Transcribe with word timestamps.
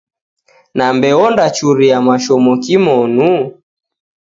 Nambe 0.75 1.09
ondachuria 1.25 1.97
mashomo 2.07 2.51
kimonu? 2.63 3.29